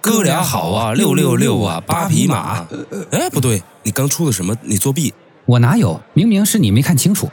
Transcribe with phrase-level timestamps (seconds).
[0.00, 2.66] 哥俩好啊，六六六啊，八匹马！
[3.10, 4.56] 哎，不对，你刚出的什么？
[4.62, 5.12] 你作弊？
[5.46, 6.00] 我哪有？
[6.14, 7.28] 明明是你没看清楚。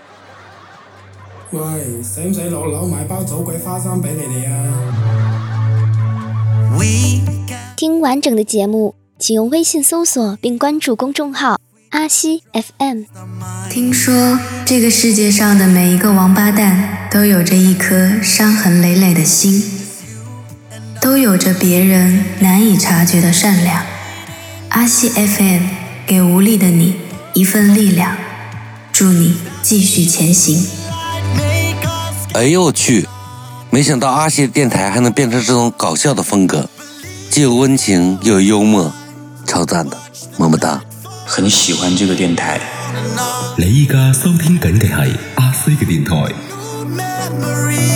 [1.51, 1.61] 喂，
[2.03, 4.53] 使唔使老买包走鬼花生俾你哋啊？
[7.77, 11.59] 听完整的节目，请用微信搜索并关注公众号
[11.91, 13.03] “阿西 FM”。
[13.69, 19.74] 听说这个世界上的每一个王八蛋都有着一颗伤痕累累的心。
[21.05, 23.85] 都有着别人难以察觉的善良。
[24.69, 25.61] 阿西 FM
[26.07, 26.95] 给无力的你
[27.35, 28.17] 一份力量，
[28.91, 30.65] 祝你继续前行。
[32.33, 33.07] 哎呦我去，
[33.69, 36.67] 没想到阿西的电台还能变成这种搞笑的风格，
[37.29, 38.91] 既有温情又有幽默，
[39.45, 39.95] 超赞的，
[40.37, 40.81] 么么哒，
[41.27, 42.59] 很喜欢这个电台。
[43.55, 47.94] 你依家收听紧嘅系阿西嘅电台。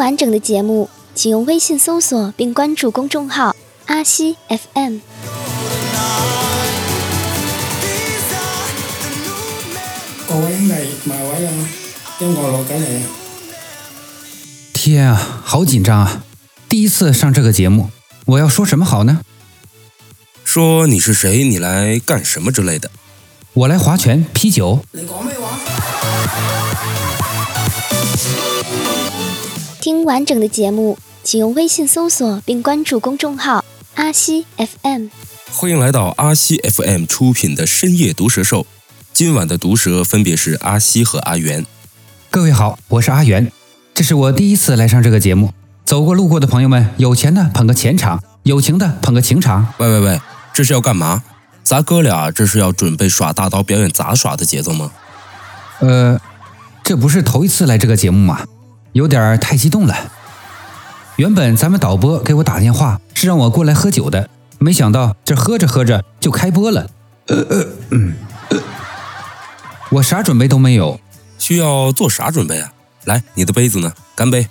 [0.00, 5.00] 完整的节目，请用微信搜索并关注公众号“阿西 FM”。
[14.72, 16.22] 天啊，好紧张啊！
[16.66, 17.90] 第一次上这个节目，
[18.24, 19.20] 我要说什么好呢？
[20.42, 22.90] 说你是谁，你来干什么之类的？
[23.52, 24.80] 我来划拳，啤酒。
[29.80, 33.64] 听完整的节目，请用微信搜索并关注公众号
[33.96, 35.08] “阿西 FM”。
[35.52, 38.66] 欢迎来到阿西 FM 出品的《深夜毒蛇兽，
[39.14, 41.64] 今晚的毒蛇分别是阿西和阿元。
[42.28, 43.50] 各位好，我是阿元，
[43.94, 45.54] 这是我第一次来上这个节目。
[45.86, 49.66] 走过路过的朋友们，有钱的捧个钱场，有情的捧个情场。
[49.78, 50.20] 喂喂喂，
[50.52, 51.24] 这是要干嘛？
[51.64, 54.92] 咱哥俩这是要准备耍大刀表演杂耍的节奏吗？
[55.78, 56.20] 呃，
[56.84, 58.44] 这不是头一次来这个节目吗？
[58.92, 59.94] 有点太激动了。
[61.16, 64.28] 原本咱们导播给我打电话是让我过来喝酒的，
[64.58, 66.88] 没想到这喝着喝着就开播了。
[69.92, 71.00] 我啥准备都没有，
[71.38, 72.72] 需要做啥准备啊？
[73.04, 73.92] 来，你的杯子呢？
[74.14, 74.46] 干杯！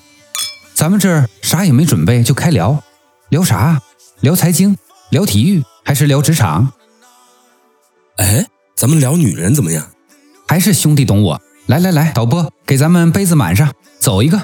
[0.73, 2.81] 咱们这儿啥也没准备就开聊，
[3.29, 3.79] 聊啥？
[4.21, 4.77] 聊财经？
[5.11, 5.63] 聊体育？
[5.83, 6.73] 还是聊职场？
[8.17, 8.45] 哎，
[8.75, 9.87] 咱们聊女人怎么样？
[10.47, 11.41] 还是兄弟懂我。
[11.67, 13.71] 来来来，导播给咱们杯子满上。
[13.99, 14.41] 走一个。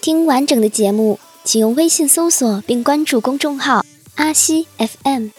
[0.00, 3.84] 听完整的节目，请用微信搜索并关注公众号
[4.14, 5.30] “阿西 FM”。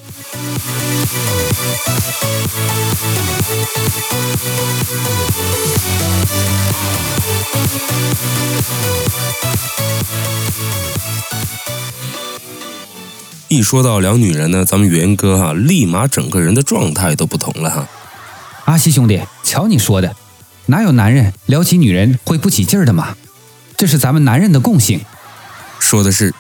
[13.56, 17.88] 一说到聊女人呢，咱们元哥哈，立马整个人的状态都不同了哈。
[18.66, 20.14] 阿西兄弟，瞧你说的，
[20.66, 23.16] 哪有男人聊起女人会不起劲儿的嘛？
[23.78, 25.00] 这是咱们男人的共性。
[25.80, 26.34] 说的是，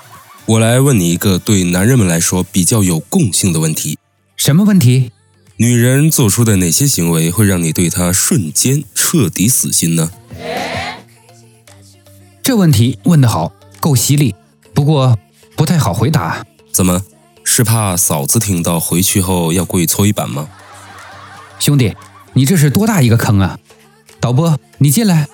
[0.45, 3.97] 我来问你一个对男人们来说比较有共性的问题。
[4.35, 5.13] 什么问题？
[5.55, 10.11] 女人做出的哪些行为会让你对她瞬间彻底死心呢？
[12.43, 14.35] 这问题问得好，够犀利，
[14.73, 15.17] 不过
[15.55, 16.43] 不太好回答。
[16.75, 17.01] 怎么？
[17.45, 20.49] 是怕嫂子听到回去后要跪搓衣板吗？
[21.57, 21.95] 兄弟，
[22.33, 23.57] 你这是多大一个坑啊！
[24.19, 25.25] 导播，你进来。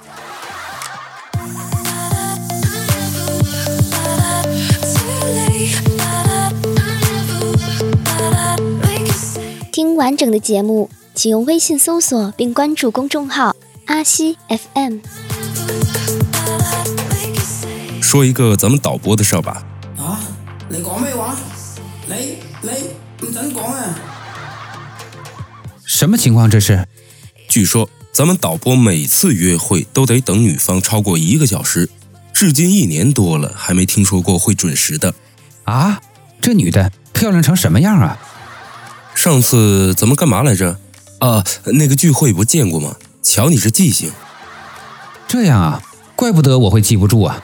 [9.71, 13.55] 听完整的节目，请用微信搜索并关注公众号
[13.87, 14.99] 阿西 FM。
[17.99, 19.69] 说一个咱们导播的事儿吧。
[20.73, 21.35] 你讲咩话？
[22.07, 22.69] 你你
[23.27, 23.99] 唔准讲啊！
[25.83, 26.87] 什么情况这是？
[27.49, 31.89] 据说咱们导播每次约会都得等女方超过一个小时，
[32.33, 35.13] 至今一年多了还没听说过会准时的
[35.65, 35.99] 啊！
[36.39, 38.17] 这女的漂亮成什么样啊？
[39.13, 40.79] 上次咱们干嘛来着？
[41.19, 42.95] 啊，那个聚会不见过吗？
[43.21, 44.09] 瞧你这记性！
[45.27, 45.83] 这样啊，
[46.15, 47.43] 怪不得我会记不住啊！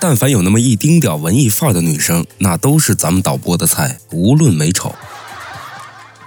[0.00, 4.94] 但凡有那么一丁点文艺范儿的女生，那都是咱们导播的菜，无论美丑。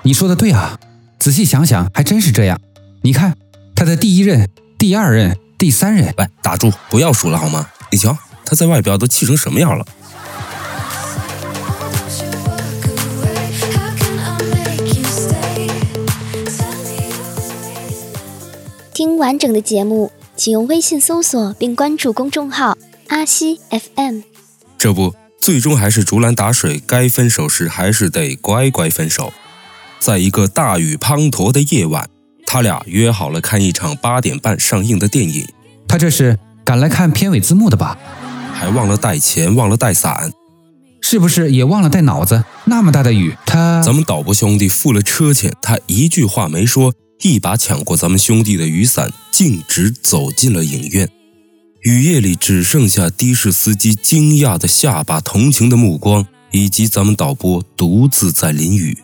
[0.04, 0.78] 你说的对啊，
[1.20, 2.60] 仔细想想还真是这样。
[3.04, 3.36] 你看，
[3.76, 4.50] 他的第一任、
[4.80, 6.14] 第二任、第三任……
[6.18, 7.68] 喂，打住，不要数了好吗？
[7.92, 9.86] 你瞧，他在外表都气成什么样了。
[18.94, 22.76] 听完整的节目，请用微信搜索并关注公众号。
[23.10, 24.20] 阿西 FM，
[24.78, 29.32] 这不，最终还是竹篮打水，该分手时还是得乖乖分手。
[29.98, 32.10] 在一个大雨滂沱的夜晚，
[32.46, 35.48] 他俩约好了看一场八点半上映的电影。
[35.88, 37.98] 他这是赶来看片尾字幕的吧？
[38.54, 40.30] 还忘了带钱，忘了带伞，
[41.02, 42.44] 是不是也忘了带脑子？
[42.66, 51.10] 那么大的雨，他咱们导播兄弟付了车钱，他一句话没说，一把抢过咱们兄弟的雨伞，径直走进了影院。
[51.90, 58.98] 雨夜里只剩下的士司机惊讶的下巴、同情的目光，以及咱们导播独自在淋雨。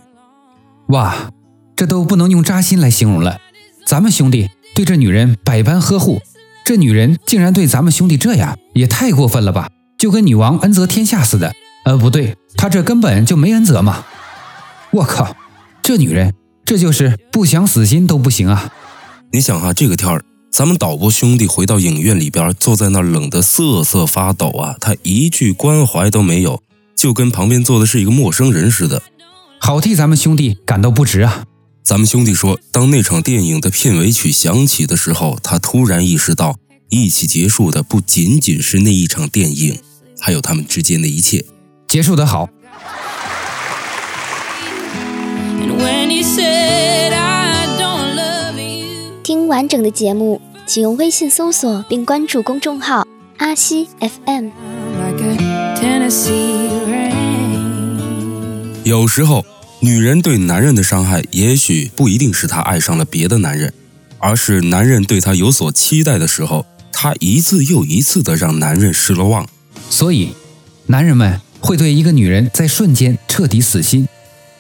[0.90, 1.32] 哇，
[1.78, 3.40] 这都不能用扎心来形容了。
[3.88, 6.20] 咱们兄弟对这女人百般呵护，
[6.66, 9.70] 这女人竟然对咱们兄弟这样，也太过分了吧？
[9.98, 11.54] 就跟女王恩泽天下似的。
[11.86, 14.04] 呃，不对，她这根本就没恩泽嘛。
[14.92, 15.38] 我靠，
[15.82, 16.34] 这女人，
[16.66, 18.74] 这就是不想死心都不行啊。
[19.32, 20.26] 你想哈，这个天儿。
[20.54, 24.76] 咱们导播兄弟回到影院里边，坐在那儿冷得瑟瑟发抖啊！
[24.80, 26.62] 他一句关怀都没有，
[26.96, 29.02] 就跟旁边坐的是一个陌生人似的，
[29.60, 31.46] 好替咱们兄弟感到不值啊！
[31.84, 36.56] 咱们兄弟说，当那场电影的片尾曲响起的时候，他突然意识到，
[36.92, 39.80] 一起结束的不仅仅是那一场电影，
[40.20, 41.44] 还有他们之间的一切。
[41.88, 42.48] 结束得好。
[45.60, 47.23] And when he said
[49.54, 53.08] 完整的节目，请用微信搜索并关注公众号
[53.38, 54.50] “阿西 FM”。
[58.84, 59.46] 有时候，
[59.80, 63.72] 女人对男人的伤害，也许不一定是她爱上了别的男人，
[64.18, 69.48] 而是男人对她有所期待的时候，她一次又一次的让男人失了望。
[69.88, 70.34] 所以，
[70.88, 74.08] 男人们会对一个女人在瞬间彻底死心，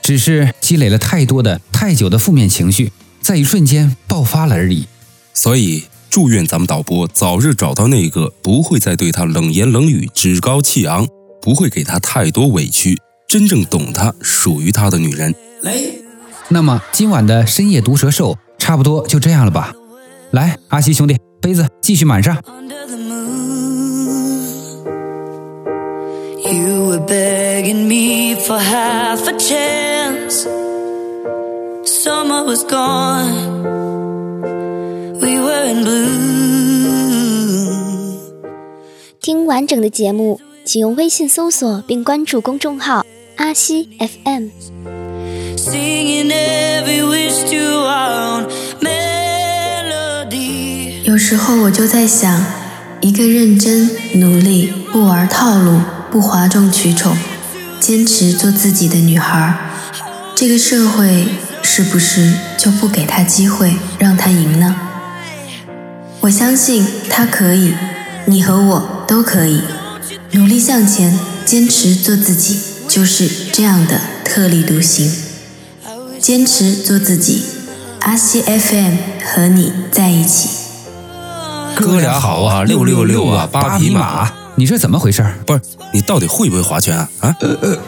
[0.03, 2.91] 只是积累了太多的、太久的负面情绪。
[3.23, 4.85] 在一瞬间爆发了而已，
[5.33, 11.07] 所以祝愿咱们导播早日找到那个不会再对他冷言冷语、趾高气昂，
[11.41, 12.97] 不会给他太多委屈，
[13.29, 15.33] 真正懂他、属于他的女人。
[16.49, 19.71] 那么今晚的深夜毒蛇兽差不多就这样了吧？
[20.31, 22.37] 来，阿西兄弟，杯子继续满上。
[32.03, 33.63] Summer was gone.
[35.21, 36.03] We were in blue.
[39.21, 43.05] 听完整的节目，请用微信搜索并关注公众号
[43.37, 44.49] 阿西 FM。
[45.55, 47.57] sing in every wish to
[47.87, 48.49] our
[48.81, 51.05] melody。
[51.05, 52.43] 有时候我就在想，
[52.99, 55.79] 一个认真、努力、不玩套路、
[56.11, 57.15] 不哗众取宠、
[57.79, 59.71] 坚持做自己的女孩，
[60.35, 61.27] 这个社会。
[61.75, 64.75] 是不是就不给他机会让他赢呢？
[66.19, 67.73] 我相信他可以，
[68.27, 69.59] 你和我都可以，
[70.33, 71.17] 努力向前，
[71.47, 75.11] 坚持做自己，就是这样的特立独行。
[76.19, 77.43] 坚持做自己，
[78.01, 80.49] 阿西 FM 和你在一起。
[81.73, 85.25] 哥俩好啊，六六六啊，八匹马，你是怎么回事？
[85.47, 85.61] 不是
[85.91, 87.09] 你到底会不会划拳啊？
[87.19, 87.33] 呃
[87.63, 87.79] 呃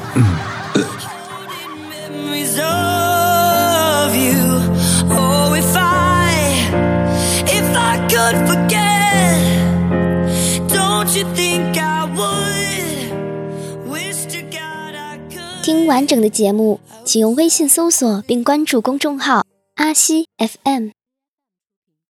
[15.86, 20.90] 完整的节目，请用微信搜索并关注公众号“阿西 FM”。